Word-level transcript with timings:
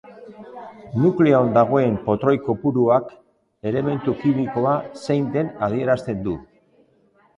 Nukleoan 1.01 1.51
dagoen 1.57 1.93
protoi 2.07 2.33
kopuruak 2.47 3.13
elementu 3.73 4.17
kimikoa 4.23 4.75
zein 5.05 5.33
den 5.37 5.53
adierazten 5.69 6.25
du. 6.31 6.35